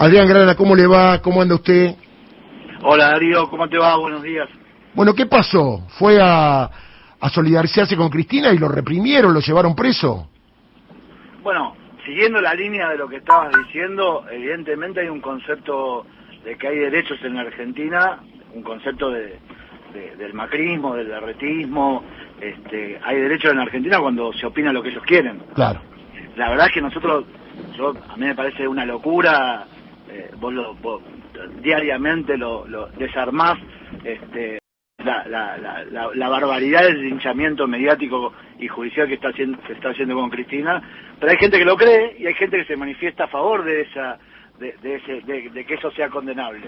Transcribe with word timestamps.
Adrián 0.00 0.26
Grana, 0.26 0.54
¿cómo 0.54 0.74
le 0.74 0.86
va? 0.86 1.20
¿Cómo 1.20 1.42
anda 1.42 1.56
usted? 1.56 1.94
Hola 2.82 3.10
Darío, 3.10 3.50
¿cómo 3.50 3.68
te 3.68 3.76
va? 3.76 3.98
Buenos 3.98 4.22
días. 4.22 4.48
Bueno, 4.94 5.14
¿qué 5.14 5.26
pasó? 5.26 5.82
¿Fue 5.98 6.18
a, 6.18 6.70
a 7.20 7.28
solidarizarse 7.28 7.98
con 7.98 8.08
Cristina 8.08 8.50
y 8.50 8.56
lo 8.56 8.66
reprimieron, 8.68 9.34
lo 9.34 9.40
llevaron 9.40 9.74
preso? 9.74 10.30
Bueno, 11.42 11.76
siguiendo 12.06 12.40
la 12.40 12.54
línea 12.54 12.88
de 12.88 12.96
lo 12.96 13.10
que 13.10 13.16
estabas 13.16 13.52
diciendo, 13.66 14.24
evidentemente 14.30 15.00
hay 15.00 15.08
un 15.08 15.20
concepto 15.20 16.06
de 16.44 16.56
que 16.56 16.68
hay 16.68 16.78
derechos 16.78 17.18
en 17.22 17.34
la 17.34 17.42
Argentina, 17.42 18.20
un 18.54 18.62
concepto 18.62 19.10
de, 19.10 19.38
del 20.16 20.32
macrismo, 20.32 20.94
del 20.94 21.08
derretismo, 21.08 22.02
este, 22.40 22.98
hay 23.04 23.20
derechos 23.20 23.50
en 23.50 23.58
la 23.58 23.64
Argentina 23.64 24.00
cuando 24.00 24.32
se 24.32 24.46
opina 24.46 24.72
lo 24.72 24.82
que 24.82 24.88
ellos 24.88 25.04
quieren. 25.04 25.42
Claro. 25.54 25.82
La 26.36 26.48
verdad 26.48 26.68
es 26.68 26.72
que 26.72 26.80
nosotros, 26.80 27.26
yo, 27.76 27.92
a 28.08 28.16
mí 28.16 28.24
me 28.24 28.34
parece 28.34 28.66
una 28.66 28.86
locura, 28.86 29.66
eh, 30.10 30.30
vos, 30.38 30.52
lo, 30.52 30.74
vos 30.74 31.02
diariamente 31.62 32.36
lo, 32.36 32.66
lo 32.66 32.88
desarmás, 32.88 33.58
este, 34.04 34.58
la, 35.04 35.24
la, 35.26 35.56
la, 35.56 36.10
la, 36.14 36.28
barbaridad 36.28 36.82
del 36.82 37.02
linchamiento 37.02 37.66
mediático 37.66 38.32
y 38.58 38.68
judicial 38.68 39.08
que 39.08 39.14
está 39.14 39.28
haciendo, 39.28 39.58
se 39.66 39.72
está 39.72 39.90
haciendo 39.90 40.14
con 40.14 40.30
Cristina, 40.30 40.82
pero 41.18 41.32
hay 41.32 41.38
gente 41.38 41.58
que 41.58 41.64
lo 41.64 41.76
cree 41.76 42.16
y 42.18 42.26
hay 42.26 42.34
gente 42.34 42.58
que 42.58 42.66
se 42.66 42.76
manifiesta 42.76 43.24
a 43.24 43.28
favor 43.28 43.64
de 43.64 43.82
esa 43.82 44.18
de, 44.60 44.96
ese, 44.96 45.20
de, 45.22 45.64
que 45.64 45.74
eso 45.74 45.90
sea 45.92 46.10
condenable. 46.10 46.60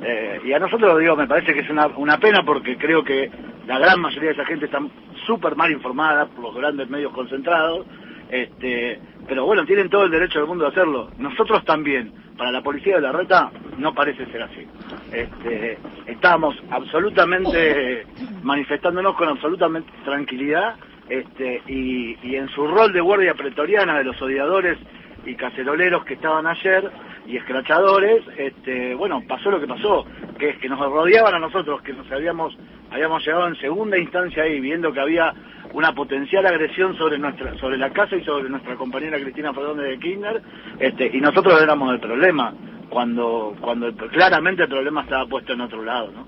Eh, 0.00 0.40
y 0.44 0.52
a 0.52 0.58
nosotros, 0.58 0.98
digo, 0.98 1.14
me 1.14 1.26
parece 1.26 1.52
que 1.52 1.60
es 1.60 1.70
una, 1.70 1.88
una 1.88 2.18
pena 2.18 2.42
porque 2.44 2.76
creo 2.78 3.04
que 3.04 3.30
la 3.66 3.78
gran 3.78 4.00
mayoría 4.00 4.30
de 4.30 4.34
esa 4.34 4.46
gente 4.46 4.64
está 4.64 4.80
súper 5.26 5.54
mal 5.54 5.70
informada 5.70 6.26
por 6.26 6.44
los 6.44 6.54
grandes 6.54 6.88
medios 6.88 7.12
concentrados, 7.12 7.86
este, 8.30 9.00
pero 9.26 9.44
bueno, 9.46 9.64
tienen 9.64 9.88
todo 9.88 10.04
el 10.04 10.10
derecho 10.10 10.38
del 10.38 10.48
mundo 10.48 10.66
a 10.66 10.70
hacerlo. 10.70 11.10
Nosotros 11.18 11.64
también, 11.64 12.12
para 12.36 12.50
la 12.50 12.62
policía 12.62 12.96
de 12.96 13.02
la 13.02 13.12
reta, 13.12 13.50
no 13.78 13.94
parece 13.94 14.26
ser 14.26 14.42
así. 14.42 14.66
Este, 15.12 15.78
estamos 16.06 16.56
absolutamente 16.70 18.06
manifestándonos 18.42 19.16
con 19.16 19.28
absolutamente 19.28 19.90
tranquilidad 20.04 20.74
este, 21.08 21.62
y, 21.68 22.16
y 22.22 22.36
en 22.36 22.48
su 22.48 22.66
rol 22.66 22.92
de 22.92 23.00
guardia 23.00 23.34
pretoriana 23.34 23.98
de 23.98 24.04
los 24.04 24.20
odiadores 24.20 24.78
y 25.26 25.34
caceroleros 25.34 26.04
que 26.04 26.14
estaban 26.14 26.46
ayer 26.46 26.90
y 27.26 27.36
escrachadores, 27.36 28.22
este, 28.36 28.94
bueno, 28.94 29.22
pasó 29.26 29.50
lo 29.50 29.60
que 29.60 29.66
pasó, 29.66 30.04
que 30.38 30.50
es 30.50 30.58
que 30.58 30.68
nos 30.68 30.78
rodeaban 30.78 31.34
a 31.34 31.38
nosotros, 31.38 31.80
que 31.82 31.92
nos 31.92 32.10
habíamos, 32.12 32.56
habíamos 32.90 33.24
llegado 33.24 33.48
en 33.48 33.56
segunda 33.56 33.98
instancia 33.98 34.42
ahí, 34.42 34.60
viendo 34.60 34.92
que 34.92 35.00
había 35.00 35.32
una 35.74 35.92
potencial 35.92 36.46
agresión 36.46 36.96
sobre 36.96 37.18
nuestra, 37.18 37.58
sobre 37.58 37.76
la 37.76 37.90
casa 37.90 38.16
y 38.16 38.24
sobre 38.24 38.48
nuestra 38.48 38.76
compañera 38.76 39.18
Cristina 39.20 39.52
Fernández 39.52 39.90
de 39.90 39.98
Kirchner, 39.98 40.42
este, 40.78 41.10
y 41.12 41.20
nosotros 41.20 41.60
éramos 41.60 41.92
el 41.92 42.00
problema, 42.00 42.54
cuando, 42.88 43.56
cuando 43.60 43.92
claramente 44.12 44.62
el 44.62 44.68
problema 44.68 45.02
estaba 45.02 45.26
puesto 45.26 45.52
en 45.52 45.60
otro 45.60 45.82
lado, 45.84 46.12
¿no? 46.12 46.26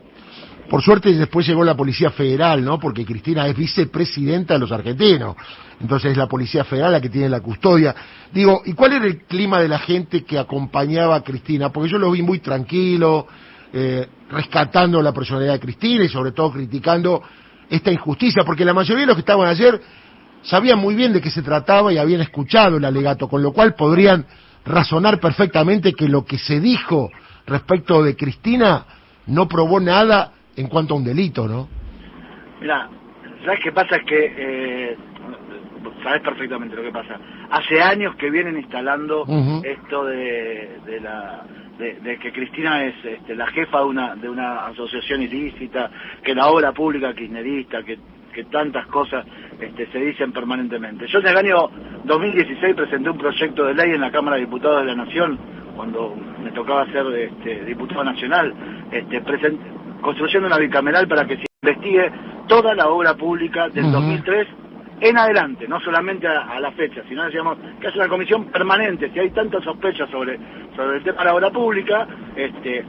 Por 0.68 0.82
suerte 0.82 1.12
después 1.12 1.46
llegó 1.46 1.62
la 1.62 1.76
Policía 1.76 2.10
Federal, 2.10 2.64
¿no? 2.64 2.80
Porque 2.80 3.04
Cristina 3.04 3.46
es 3.46 3.56
vicepresidenta 3.56 4.54
de 4.54 4.60
los 4.60 4.72
argentinos. 4.72 5.36
Entonces 5.80 6.10
es 6.10 6.16
la 6.16 6.26
Policía 6.26 6.64
Federal 6.64 6.90
la 6.90 7.00
que 7.00 7.08
tiene 7.08 7.28
la 7.28 7.40
custodia. 7.40 7.94
Digo, 8.32 8.62
¿y 8.64 8.72
cuál 8.72 8.94
era 8.94 9.06
el 9.06 9.22
clima 9.22 9.60
de 9.60 9.68
la 9.68 9.78
gente 9.78 10.24
que 10.24 10.36
acompañaba 10.36 11.14
a 11.14 11.22
Cristina? 11.22 11.70
Porque 11.70 11.90
yo 11.90 11.98
lo 11.98 12.10
vi 12.10 12.22
muy 12.22 12.40
tranquilo, 12.40 13.28
eh, 13.72 14.08
rescatando 14.28 15.00
la 15.00 15.12
personalidad 15.12 15.52
de 15.52 15.60
Cristina 15.60 16.04
y 16.04 16.08
sobre 16.08 16.32
todo 16.32 16.50
criticando 16.50 17.22
esta 17.70 17.90
injusticia, 17.90 18.44
porque 18.44 18.64
la 18.64 18.74
mayoría 18.74 19.02
de 19.02 19.06
los 19.06 19.16
que 19.16 19.20
estaban 19.20 19.48
ayer 19.48 19.80
sabían 20.42 20.78
muy 20.78 20.94
bien 20.94 21.12
de 21.12 21.20
qué 21.20 21.30
se 21.30 21.42
trataba 21.42 21.92
y 21.92 21.98
habían 21.98 22.20
escuchado 22.20 22.76
el 22.76 22.84
alegato, 22.84 23.28
con 23.28 23.42
lo 23.42 23.52
cual 23.52 23.74
podrían 23.74 24.26
razonar 24.64 25.20
perfectamente 25.20 25.92
que 25.92 26.08
lo 26.08 26.24
que 26.24 26.38
se 26.38 26.60
dijo 26.60 27.10
respecto 27.46 28.02
de 28.02 28.16
Cristina 28.16 28.84
no 29.26 29.48
probó 29.48 29.80
nada 29.80 30.32
en 30.56 30.68
cuanto 30.68 30.94
a 30.94 30.96
un 30.96 31.04
delito, 31.04 31.46
¿no? 31.46 31.68
Mira, 32.60 32.88
¿sabes 33.44 33.60
qué 33.62 33.72
pasa? 33.72 33.96
Es 33.96 34.04
que, 34.04 34.34
eh, 34.36 34.96
sabes 36.02 36.22
perfectamente 36.22 36.76
lo 36.76 36.82
que 36.82 36.92
pasa. 36.92 37.18
Hace 37.50 37.82
años 37.82 38.14
que 38.16 38.30
vienen 38.30 38.56
instalando 38.56 39.24
esto 39.62 40.04
de, 40.04 40.78
de 40.86 41.00
la 41.00 41.44
de, 41.78 42.18
que 42.18 42.32
Cristina 42.32 42.84
es 42.84 42.94
este, 43.04 43.34
la 43.34 43.46
jefa 43.48 43.78
de 43.78 43.84
una 43.84 44.14
de 44.16 44.28
una 44.28 44.66
asociación 44.66 45.22
ilícita, 45.22 45.90
que 46.22 46.34
la 46.34 46.48
obra 46.48 46.72
pública 46.72 47.14
kirchnerista, 47.14 47.82
que, 47.82 47.98
que 48.32 48.44
tantas 48.44 48.86
cosas 48.86 49.26
este, 49.60 49.86
se 49.88 49.98
dicen 49.98 50.32
permanentemente. 50.32 51.06
Yo 51.06 51.18
en 51.18 51.26
el 51.26 51.36
año 51.36 51.68
2016 52.04 52.74
presenté 52.74 53.10
un 53.10 53.18
proyecto 53.18 53.64
de 53.64 53.74
ley 53.74 53.90
en 53.92 54.00
la 54.00 54.10
Cámara 54.10 54.36
de 54.36 54.42
Diputados 54.42 54.80
de 54.80 54.86
la 54.86 55.04
Nación, 55.04 55.38
cuando 55.74 56.16
me 56.42 56.50
tocaba 56.52 56.86
ser 56.86 57.06
este, 57.14 57.64
diputado 57.64 58.04
nacional, 58.04 58.52
este, 58.90 59.22
construyendo 60.00 60.46
una 60.46 60.58
bicameral 60.58 61.06
para 61.06 61.26
que 61.26 61.36
se 61.36 61.44
investigue 61.62 62.10
toda 62.48 62.74
la 62.74 62.88
obra 62.88 63.14
pública 63.14 63.68
del 63.68 63.90
2003 63.90 64.46
en 65.00 65.18
adelante, 65.18 65.68
no 65.68 65.78
solamente 65.80 66.26
a, 66.26 66.58
la 66.58 66.72
fecha, 66.72 67.02
sino 67.08 67.24
decíamos 67.24 67.58
que 67.80 67.88
es 67.88 67.96
una 67.96 68.08
comisión 68.08 68.46
permanente, 68.46 69.10
si 69.12 69.18
hay 69.18 69.30
tantas 69.30 69.62
sospechas 69.62 70.08
sobre, 70.10 70.38
sobre 70.74 70.98
el 70.98 71.04
tema 71.04 71.18
de 71.18 71.24
la 71.24 71.34
obra 71.34 71.50
pública, 71.50 72.06
este, 72.34 72.84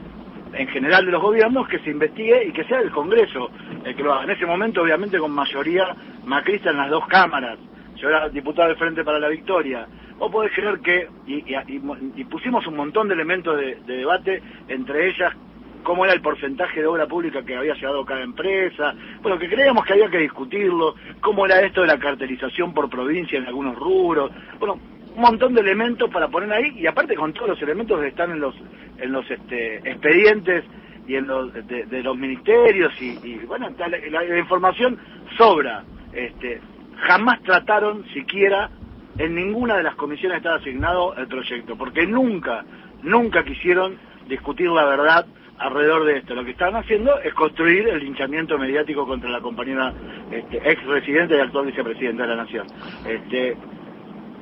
en 0.54 0.68
general 0.68 1.04
de 1.04 1.12
los 1.12 1.22
gobiernos, 1.22 1.68
que 1.68 1.78
se 1.80 1.90
investigue 1.90 2.46
y 2.46 2.52
que 2.52 2.64
sea 2.64 2.80
el 2.80 2.90
Congreso 2.90 3.50
el 3.84 3.94
que 3.94 4.02
lo 4.02 4.14
haga. 4.14 4.24
En 4.24 4.30
ese 4.30 4.46
momento, 4.46 4.82
obviamente, 4.82 5.18
con 5.18 5.32
mayoría 5.32 5.94
macrista 6.24 6.70
en 6.70 6.78
las 6.78 6.90
dos 6.90 7.06
cámaras. 7.06 7.58
Yo 7.96 8.08
era 8.08 8.28
diputado 8.28 8.68
de 8.68 8.76
Frente 8.76 9.04
para 9.04 9.18
la 9.18 9.28
Victoria. 9.28 9.86
Vos 10.18 10.32
podés 10.32 10.52
creer 10.52 10.80
que, 10.80 11.08
y, 11.26 12.24
pusimos 12.24 12.66
un 12.66 12.76
montón 12.76 13.08
de 13.08 13.14
elementos 13.14 13.56
de 13.58 13.96
debate, 13.96 14.42
entre 14.68 15.08
ellas 15.08 15.34
cómo 15.82 16.04
era 16.04 16.14
el 16.14 16.20
porcentaje 16.20 16.80
de 16.80 16.86
obra 16.86 17.06
pública 17.06 17.44
que 17.44 17.56
había 17.56 17.74
llegado 17.74 18.04
cada 18.04 18.22
empresa, 18.22 18.94
bueno, 19.22 19.38
que 19.38 19.48
creíamos 19.48 19.84
que 19.84 19.94
había 19.94 20.10
que 20.10 20.18
discutirlo, 20.18 20.94
cómo 21.20 21.46
era 21.46 21.60
esto 21.60 21.82
de 21.82 21.88
la 21.88 21.98
cartelización 21.98 22.72
por 22.74 22.88
provincia 22.88 23.38
en 23.38 23.46
algunos 23.46 23.76
rubros, 23.76 24.30
bueno, 24.58 24.78
un 25.18 25.22
montón 25.22 25.52
de 25.52 25.62
elementos 25.62 26.08
para 26.10 26.28
poner 26.28 26.52
ahí 26.52 26.78
y 26.78 26.86
aparte 26.86 27.16
con 27.16 27.32
todos 27.32 27.48
los 27.48 27.62
elementos 27.62 28.00
que 28.00 28.06
están 28.06 28.30
en 28.30 28.40
los 28.40 28.54
en 28.98 29.10
los 29.10 29.28
este, 29.28 29.76
expedientes 29.78 30.64
y 31.08 31.16
en 31.16 31.26
los 31.26 31.52
de, 31.52 32.02
los 32.02 32.16
ministerios 32.16 32.92
y, 33.00 33.38
bueno 33.46 33.68
la, 33.78 34.38
información 34.38 34.96
sobra. 35.36 35.82
Este 36.12 36.60
jamás 36.98 37.42
trataron 37.42 38.04
siquiera 38.12 38.70
en 39.18 39.34
ninguna 39.34 39.76
de 39.76 39.82
las 39.82 39.96
comisiones 39.96 40.36
estaba 40.38 40.56
asignado 40.56 41.14
el 41.16 41.26
proyecto 41.26 41.76
porque 41.76 42.06
nunca 42.06 42.64
nunca 43.02 43.44
quisieron 43.44 43.96
discutir 44.28 44.68
la 44.68 44.84
verdad 44.84 45.26
alrededor 45.58 46.04
de 46.04 46.18
esto. 46.18 46.34
Lo 46.34 46.44
que 46.44 46.52
están 46.52 46.76
haciendo 46.76 47.18
es 47.20 47.34
construir 47.34 47.88
el 47.88 48.00
linchamiento 48.00 48.58
mediático 48.58 49.06
contra 49.06 49.30
la 49.30 49.40
compañera 49.40 49.92
este, 50.30 50.56
ex 50.70 50.84
residente 50.86 51.36
y 51.36 51.40
actual 51.40 51.66
vicepresidenta 51.66 52.22
de 52.22 52.28
la 52.28 52.36
Nación. 52.36 52.66
Este, 53.06 53.56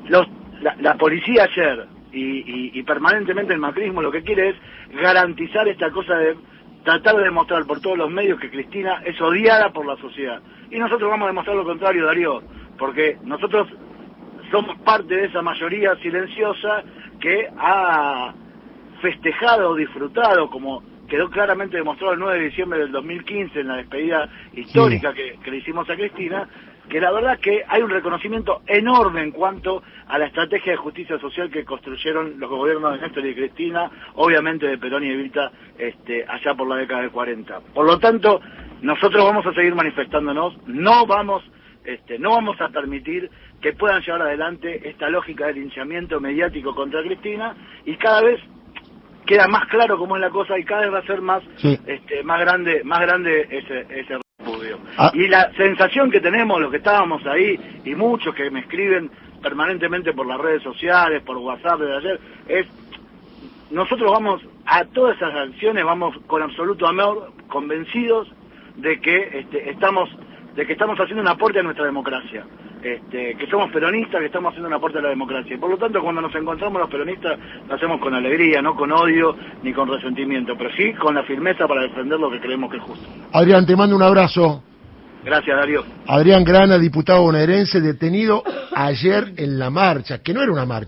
los, 0.09 0.26
la, 0.81 0.94
policía 0.94 1.44
ayer 1.44 1.87
y, 2.12 2.78
y, 2.78 2.82
permanentemente 2.82 3.53
el 3.53 3.59
macrismo 3.59 4.00
lo 4.00 4.10
que 4.10 4.22
quiere 4.22 4.50
es 4.50 4.56
garantizar 4.94 5.69
esta 5.69 5.91
cosa 5.91 6.16
de 6.16 6.37
tratar 6.84 7.16
de 7.16 7.25
demostrar 7.25 7.66
por 7.66 7.81
todos 7.81 7.99
los 7.99 8.10
medios 8.10 8.38
que 8.38 8.50
Cristina 8.50 9.03
es 9.05 9.21
odiada 9.21 9.72
por 9.72 9.84
la 9.84 9.97
sociedad. 9.97 10.41
Y 10.71 10.78
nosotros 10.78 11.10
vamos 11.10 11.26
a 11.26 11.28
demostrar 11.28 11.56
lo 11.56 11.65
contrario, 11.65 12.06
Darío, 12.06 12.43
porque 12.78 13.19
nosotros 13.25 13.69
somos 14.50 14.78
parte 14.78 15.16
de 15.16 15.26
esa 15.26 15.43
mayoría 15.43 15.97
silenciosa 15.97 16.84
que 17.21 17.49
ha 17.59 18.32
festejado 19.03 19.75
disfrutado 19.75 20.49
como 20.49 20.82
quedó 21.06 21.31
claramente 21.31 21.77
demostrado 21.77 22.15
el 22.15 22.21
9 22.21 22.39
de 22.39 22.44
diciembre 22.47 22.78
del 22.81 22.93
2015 22.93 23.61
en 23.61 23.69
la 23.69 23.77
despedida 23.77 24.28
histórica 24.55 25.12
que, 25.15 25.39
le 25.44 25.56
hicimos 25.56 25.89
a 25.89 25.94
Cristina, 25.94 26.49
que 26.89 27.00
la 27.00 27.12
verdad 27.12 27.39
que 27.39 27.65
hay 27.67 27.83
un 27.83 27.91
reconocimiento 27.91 28.62
enorme 28.67 29.22
en 29.22 29.33
cuanto 29.33 29.83
a 30.06 30.19
la 30.19 30.27
estrategia 30.27 30.72
de 30.72 30.78
justicia 30.78 31.19
social 31.19 31.50
que 31.50 31.65
construyeron 31.65 32.39
los 32.39 32.49
gobiernos 32.49 32.94
de 32.94 33.00
Néstor 33.00 33.27
y 33.27 33.34
Cristina, 33.34 33.91
obviamente 34.15 34.67
de 34.67 34.78
Perón 34.78 35.05
y 35.05 35.11
Evita, 35.11 35.50
este, 35.79 36.25
allá 36.26 36.55
por 36.55 36.69
la 36.69 36.76
década 36.76 37.03
del 37.03 37.11
40. 37.11 37.61
Por 37.75 37.87
lo 37.87 37.99
tanto, 37.99 38.41
nosotros 38.82 39.25
vamos 39.25 39.47
a 39.47 39.55
seguir 39.55 39.75
manifestándonos, 39.75 40.56
no 40.67 41.06
vamos, 41.06 41.43
este, 41.85 42.19
no 42.19 42.31
vamos 42.31 42.61
a 42.61 42.69
permitir 42.69 43.31
que 43.61 43.73
puedan 43.73 44.03
llevar 44.03 44.23
adelante 44.23 44.88
esta 44.88 45.08
lógica 45.08 45.47
de 45.47 45.55
linchamiento 45.55 46.20
mediático 46.20 46.75
contra 46.75 47.03
Cristina 47.03 47.56
y 47.85 47.97
cada 47.97 48.23
vez 48.23 48.41
queda 49.26 49.49
más 49.49 49.67
claro 49.67 49.99
cómo 49.99 50.17
es 50.17 50.23
la 50.23 50.31
cosa 50.31 50.58
y 50.58 50.64
cada 50.64 50.82
vez 50.82 50.93
va 50.94 50.99
a 50.99 51.06
ser 51.06 51.20
más 51.20 51.43
este, 51.62 52.23
más 52.23 52.40
grande 52.40 52.82
más 52.84 53.00
grande 53.00 53.46
ese 53.50 53.87
ese 53.90 54.19
repudio. 54.38 54.78
Ah. 54.96 55.11
y 55.12 55.26
la 55.28 55.52
sensación 55.55 56.11
que 56.11 56.20
tenemos 56.20 56.61
los 56.61 56.70
que 56.70 56.78
estábamos 56.78 57.26
ahí 57.26 57.58
y 57.84 57.94
muchos 57.94 58.34
que 58.34 58.50
me 58.50 58.61
escriben 58.61 59.11
permanentemente 59.43 60.12
por 60.12 60.26
las 60.26 60.38
redes 60.38 60.62
sociales 60.62 61.23
por 61.23 61.37
WhatsApp 61.37 61.81
de 61.81 61.96
ayer 61.96 62.20
es 62.49 62.67
nosotros 63.70 64.11
vamos 64.11 64.40
a 64.64 64.84
todas 64.84 65.17
esas 65.17 65.34
acciones 65.34 65.84
vamos 65.84 66.17
con 66.26 66.43
absoluto 66.43 66.87
amor 66.87 67.32
convencidos 67.49 68.29
de 68.76 69.00
que 69.00 69.40
este, 69.40 69.70
estamos 69.70 70.08
de 70.55 70.67
que 70.67 70.72
estamos 70.72 70.99
haciendo 70.99 71.22
un 71.22 71.29
aporte 71.29 71.58
a 71.58 71.62
nuestra 71.62 71.84
democracia 71.84 72.46
este, 72.94 73.35
que 73.37 73.47
somos 73.49 73.71
peronistas, 73.73 74.21
que 74.21 74.27
estamos 74.27 74.50
haciendo 74.50 74.69
un 74.69 74.75
aporte 74.75 74.99
a 74.99 75.03
la 75.03 75.09
democracia. 75.09 75.59
por 75.59 75.71
lo 75.71 75.77
tanto, 75.77 76.00
cuando 76.03 76.21
nos 76.21 76.35
encontramos 76.35 76.81
los 76.81 76.91
peronistas, 76.91 77.38
lo 77.69 77.75
hacemos 77.75 78.00
con 78.00 78.15
alegría, 78.15 78.62
no 78.62 78.75
con 78.77 78.93
odio 78.93 79.37
ni 79.62 79.73
con 79.73 79.88
resentimiento, 79.88 80.55
pero 80.56 80.71
sí 80.77 80.93
con 80.94 81.15
la 81.15 81.25
firmeza 81.25 81.67
para 81.67 81.83
defender 81.83 82.21
lo 82.21 82.31
que 82.31 82.41
creemos 82.41 82.71
que 82.71 82.77
es 82.77 82.83
justo. 82.83 83.06
Adrián, 83.33 83.67
te 83.67 83.75
mando 83.75 83.97
un 83.97 84.03
abrazo. 84.03 84.62
Gracias, 85.25 85.56
Darío. 85.56 85.83
Adrián 86.06 86.44
Grana, 86.44 86.79
diputado 86.79 87.23
bonaerense, 87.23 87.81
detenido 87.81 88.44
ayer 88.73 89.32
en 89.37 89.59
la 89.59 89.71
marcha, 89.71 90.23
que 90.23 90.32
no 90.32 90.41
era 90.41 90.53
una 90.53 90.65
marcha. 90.65 90.85